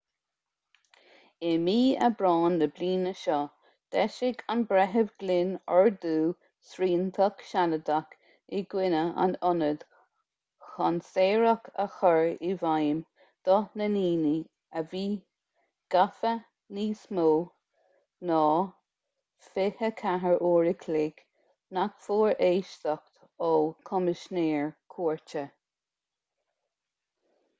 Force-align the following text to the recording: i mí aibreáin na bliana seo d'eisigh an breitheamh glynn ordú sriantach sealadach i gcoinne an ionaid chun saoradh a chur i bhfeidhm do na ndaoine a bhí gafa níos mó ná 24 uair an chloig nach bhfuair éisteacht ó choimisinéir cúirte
i 1.47 1.49
mí 1.63 1.73
aibreáin 2.05 2.55
na 2.61 2.67
bliana 2.77 3.09
seo 3.23 3.35
d'eisigh 3.95 4.39
an 4.53 4.63
breitheamh 4.71 5.11
glynn 5.23 5.51
ordú 5.79 6.13
sriantach 6.69 7.43
sealadach 7.49 8.15
i 8.59 8.61
gcoinne 8.71 9.01
an 9.25 9.35
ionaid 9.51 9.83
chun 10.69 10.97
saoradh 11.09 11.69
a 11.85 11.85
chur 11.99 12.31
i 12.49 12.51
bhfeidhm 12.63 13.03
do 13.49 13.59
na 13.81 13.91
ndaoine 13.97 14.33
a 14.81 14.85
bhí 14.95 15.05
gafa 15.97 16.33
níos 16.79 17.05
mó 17.19 17.29
ná 18.31 18.41
24 19.59 20.35
uair 20.51 20.73
an 20.75 20.79
chloig 20.87 21.25
nach 21.79 21.95
bhfuair 22.07 22.43
éisteacht 22.49 23.25
ó 23.49 23.53
choimisinéir 23.91 24.69
cúirte 24.97 25.49